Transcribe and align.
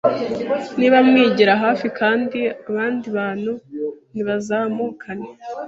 ntibamwigire 0.77 1.53
hafi 1.63 1.87
kandi 1.99 2.39
abandi 2.69 3.07
bantu 3.17 3.51
ntibazamukane 4.13 5.27